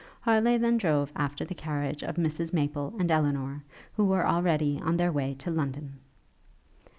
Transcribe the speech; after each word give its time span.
Harleigh 0.21 0.57
then 0.57 0.77
drove 0.77 1.11
after 1.15 1.45
the 1.45 1.53
carriage 1.53 2.01
of 2.01 2.15
Mrs 2.15 2.51
Maple 2.53 2.95
and 2.97 3.11
Elinor, 3.11 3.63
who 3.93 4.03
were 4.05 4.25
already 4.27 4.79
on 4.81 4.97
their 4.97 5.11
way 5.11 5.35
to 5.35 5.51
London. 5.51 5.99